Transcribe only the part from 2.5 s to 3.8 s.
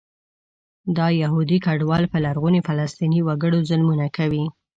فلسطیني وګړو